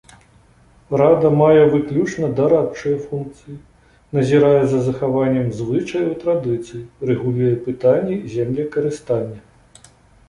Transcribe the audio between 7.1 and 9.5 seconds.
рэгулюе пытанні землекарыстання.